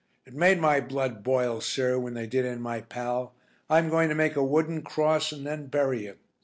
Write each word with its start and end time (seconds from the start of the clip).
It 0.25 0.33
made 0.33 0.59
my 0.59 0.81
blood 0.81 1.21
boil, 1.21 1.61
sir, 1.61 1.99
when 1.99 2.15
they 2.15 2.25
did 2.25 2.43
in 2.43 2.59
my 2.59 2.81
pal. 2.81 3.35
I'm 3.69 3.87
going 3.91 4.09
to 4.09 4.15
make 4.15 4.35
a 4.35 4.43
wooden 4.43 4.81
cross, 4.81 5.31
and 5.31 5.45
then 5.45 5.67
bury 5.67 6.05
him. 6.07 6.17